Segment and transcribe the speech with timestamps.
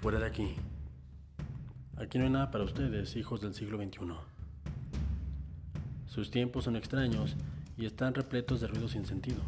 [0.00, 0.54] Fuera de aquí.
[1.98, 4.14] Aquí no hay nada para ustedes, hijos del siglo XXI.
[6.06, 7.36] Sus tiempos son extraños
[7.76, 9.42] y están repletos de ruido sin sentido.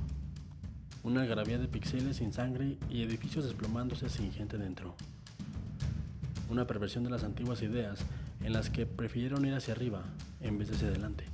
[1.05, 4.95] Una algarabía de píxeles sin sangre y edificios desplomándose sin gente dentro.
[6.51, 8.01] Una perversión de las antiguas ideas
[8.43, 10.03] en las que prefirieron ir hacia arriba
[10.43, 11.25] en vez de hacia adelante.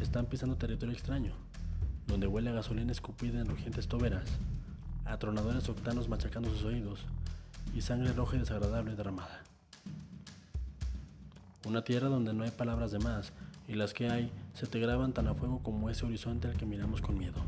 [0.00, 1.34] Están pisando territorio extraño,
[2.06, 4.38] donde huele a gasolina escupida en urgentes toberas,
[5.04, 7.04] atronadores octanos machacando sus oídos
[7.74, 9.42] y sangre roja y desagradable derramada.
[11.66, 13.32] Una tierra donde no hay palabras de más
[13.68, 16.66] y las que hay se te graban tan a fuego como ese horizonte al que
[16.66, 17.40] miramos con miedo,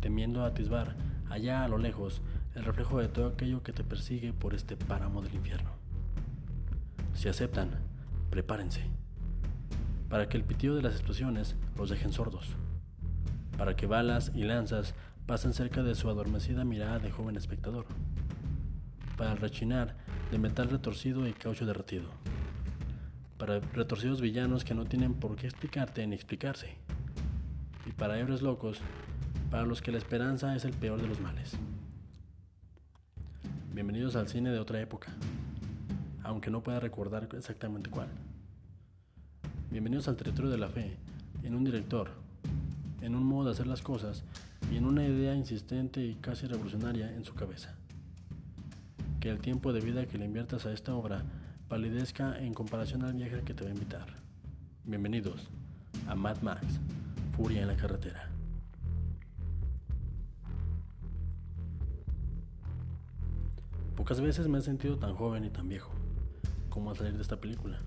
[0.00, 0.96] temiendo atisbar
[1.30, 2.20] allá a lo lejos
[2.54, 5.70] el reflejo de todo aquello que te persigue por este páramo del infierno.
[7.14, 7.70] Si aceptan,
[8.30, 8.82] prepárense,
[10.08, 12.48] para que el pitido de las explosiones los dejen sordos,
[13.56, 14.94] para que balas y lanzas
[15.26, 17.86] pasen cerca de su adormecida mirada de joven espectador
[19.16, 19.96] para rechinar
[20.30, 22.10] de metal retorcido y caucho derretido.
[23.38, 26.76] Para retorcidos villanos que no tienen por qué explicarte ni explicarse.
[27.86, 28.80] Y para héroes locos,
[29.50, 31.56] para los que la esperanza es el peor de los males.
[33.72, 35.08] Bienvenidos al cine de otra época,
[36.22, 38.08] aunque no pueda recordar exactamente cuál.
[39.70, 40.96] Bienvenidos al territorio de la fe,
[41.42, 42.10] en un director,
[43.02, 44.24] en un modo de hacer las cosas
[44.72, 47.76] y en una idea insistente y casi revolucionaria en su cabeza
[49.26, 51.24] que el tiempo de vida que le inviertas a esta obra
[51.68, 54.06] palidezca en comparación al viaje que te va a invitar.
[54.84, 55.48] Bienvenidos
[56.06, 56.78] a Mad Max,
[57.36, 58.30] Furia en la carretera.
[63.96, 65.90] Pocas veces me he sentido tan joven y tan viejo
[66.68, 67.80] como al salir de esta película.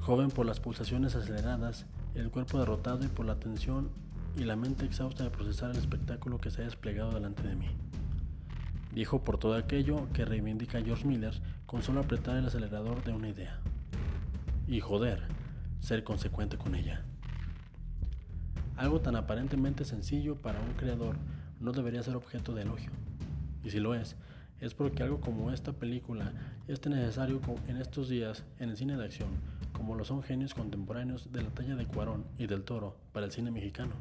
[0.00, 3.90] Joven por las pulsaciones aceleradas, el cuerpo derrotado y por la tensión
[4.34, 7.68] y la mente exhausta de procesar el espectáculo que se ha desplegado delante de mí
[8.94, 11.34] dijo por todo aquello que reivindica George Miller
[11.66, 13.58] con solo apretar el acelerador de una idea.
[14.66, 15.22] Y joder,
[15.80, 17.02] ser consecuente con ella.
[18.76, 21.16] Algo tan aparentemente sencillo para un creador
[21.60, 22.90] no debería ser objeto de elogio.
[23.62, 24.16] Y si lo es,
[24.60, 26.32] es porque algo como esta película
[26.68, 29.28] es tan necesario en estos días en el cine de acción
[29.74, 33.32] como lo son genios contemporáneos de la talla de Cuarón y del Toro para el
[33.32, 33.92] cine mexicano.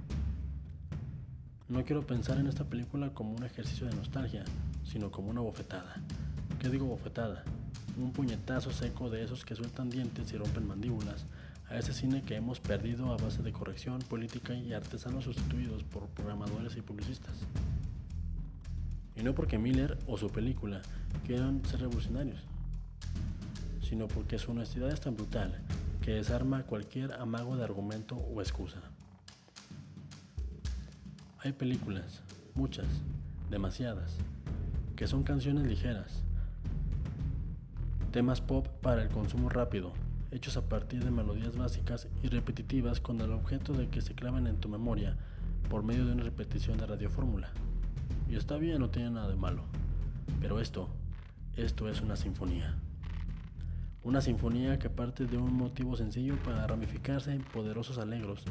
[1.68, 4.46] No quiero pensar en esta película como un ejercicio de nostalgia,
[4.86, 5.96] sino como una bofetada.
[6.60, 7.44] ¿Qué digo bofetada?
[7.98, 11.26] Un puñetazo seco de esos que sueltan dientes y rompen mandíbulas
[11.70, 16.08] a ese cine que hemos perdido a base de corrección política y artesanos sustituidos por
[16.08, 17.36] programadores y publicistas.
[19.16, 20.82] Y no porque Miller o su película
[21.26, 22.42] quieran ser revolucionarios,
[23.82, 25.62] sino porque su honestidad es tan brutal
[26.02, 28.82] que desarma cualquier amago de argumento o excusa.
[31.40, 32.22] Hay películas,
[32.56, 32.88] muchas,
[33.50, 34.16] demasiadas,
[35.04, 36.24] que son canciones ligeras,
[38.14, 39.92] temas pop para el consumo rápido,
[40.32, 44.48] hechos a partir de melodías básicas y repetitivas con el objeto de que se claven
[44.48, 45.18] en tu memoria
[45.70, 47.50] por medio de una repetición de radiofórmula.
[48.30, 49.66] Y está bien, no tiene nada de malo.
[50.40, 50.88] Pero esto,
[51.58, 52.74] esto es una sinfonía.
[54.06, 58.46] Una sinfonía que parte de un motivo sencillo para ramificarse en poderosos alegros,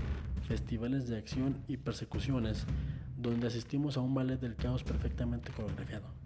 [0.47, 2.67] festivales de acción y persecuciones,
[3.17, 6.22] donde asistimos a un ballet del caos perfectamente coreografiado.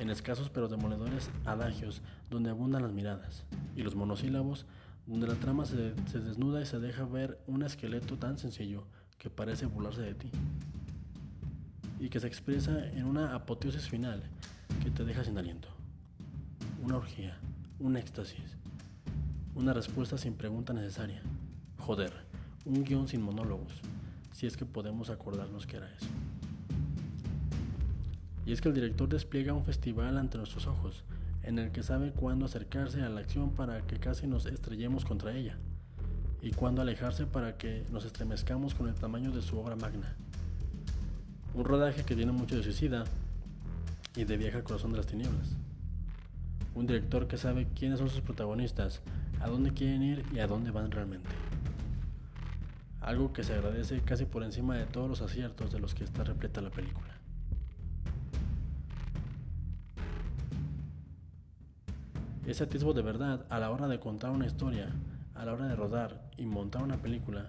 [0.00, 3.44] En escasos pero demoledores adagios, donde abundan las miradas,
[3.76, 4.66] y los monosílabos,
[5.06, 8.86] donde la trama se, se desnuda y se deja ver un esqueleto tan sencillo
[9.18, 10.30] que parece burlarse de ti,
[12.00, 14.24] y que se expresa en una apoteosis final
[14.82, 15.68] que te deja sin aliento.
[16.82, 17.38] Una orgía
[17.80, 18.58] un éxtasis,
[19.54, 21.22] una respuesta sin pregunta necesaria.
[21.78, 22.12] Joder,
[22.66, 23.72] un guion sin monólogos,
[24.32, 26.06] si es que podemos acordarnos que era eso.
[28.50, 31.04] Y es que el director despliega un festival ante nuestros ojos,
[31.44, 35.36] en el que sabe cuándo acercarse a la acción para que casi nos estrellemos contra
[35.36, 35.56] ella,
[36.42, 40.16] y cuándo alejarse para que nos estremezcamos con el tamaño de su obra magna.
[41.54, 43.04] Un rodaje que tiene mucho de suicida
[44.16, 45.54] y de vieja corazón de las tinieblas
[46.74, 49.00] un director que sabe quiénes son sus protagonistas,
[49.40, 51.28] a dónde quieren ir y a dónde van realmente.
[53.00, 56.24] Algo que se agradece casi por encima de todos los aciertos de los que está
[56.24, 57.19] repleta la película.
[62.50, 64.88] Ese atisbo de verdad a la hora de contar una historia,
[65.36, 67.48] a la hora de rodar y montar una película,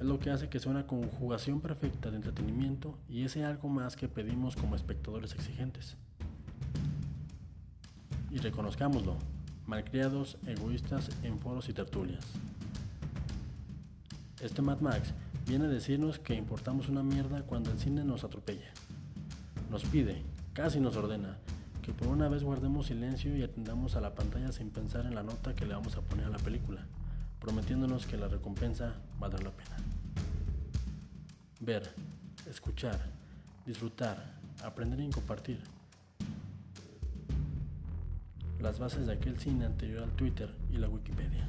[0.00, 3.94] es lo que hace que sea una conjugación perfecta de entretenimiento y ese algo más
[3.94, 5.96] que pedimos como espectadores exigentes
[8.32, 9.16] y reconozcámoslo,
[9.64, 12.26] malcriados, egoístas en foros y tertulias.
[14.40, 15.14] Este Mad Max
[15.46, 18.72] viene a decirnos que importamos una mierda cuando el cine nos atropella,
[19.70, 21.38] Nos pide, casi nos ordena,
[21.86, 25.22] que por una vez guardemos silencio y atendamos a la pantalla sin pensar en la
[25.22, 26.84] nota que le vamos a poner a la película,
[27.38, 29.76] prometiéndonos que la recompensa valdrá la pena.
[31.60, 31.88] Ver,
[32.50, 32.98] escuchar,
[33.64, 34.34] disfrutar,
[34.64, 35.60] aprender y compartir.
[38.60, 41.46] Las bases de aquel cine anterior al Twitter y la Wikipedia.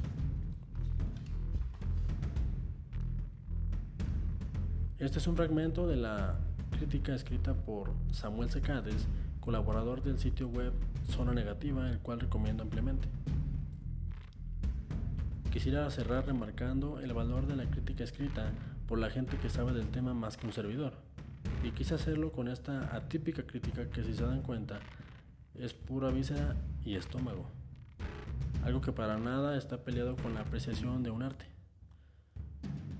[5.00, 6.36] Este es un fragmento de la
[6.70, 9.08] crítica escrita por Samuel Secades
[9.48, 10.74] colaborador del sitio web
[11.08, 13.08] Zona Negativa, el cual recomiendo ampliamente.
[15.50, 18.52] Quisiera cerrar remarcando el valor de la crítica escrita
[18.86, 20.92] por la gente que sabe del tema más que un servidor,
[21.64, 24.80] y quise hacerlo con esta atípica crítica que si se dan cuenta
[25.54, 26.54] es pura víscera
[26.84, 27.46] y estómago,
[28.66, 31.46] algo que para nada está peleado con la apreciación de un arte.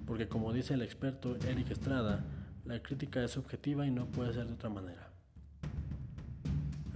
[0.07, 2.25] Porque como dice el experto Eric Estrada,
[2.65, 5.08] la crítica es objetiva y no puede ser de otra manera.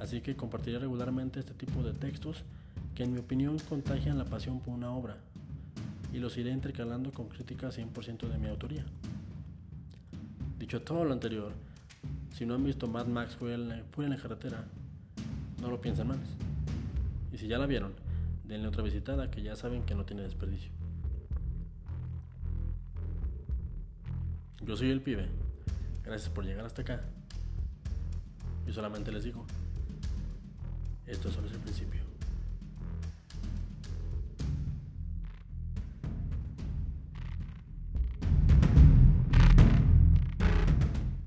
[0.03, 2.43] Así que compartiré regularmente este tipo de textos
[2.97, 5.17] que en mi opinión contagian la pasión por una obra
[6.13, 8.85] y los iré intercalando con críticas 100% de mi autoría.
[10.59, 11.53] Dicho todo lo anterior,
[12.37, 14.65] si no han visto Mad Max Fuera en la carretera,
[15.61, 16.19] no lo piensen más.
[17.33, 17.93] Y si ya la vieron,
[18.43, 20.73] denle otra visitada que ya saben que no tiene desperdicio.
[24.67, 25.29] Yo soy el pibe.
[26.03, 27.03] Gracias por llegar hasta acá.
[28.67, 29.47] Y solamente les digo,
[31.13, 32.12] esto solo es el principio.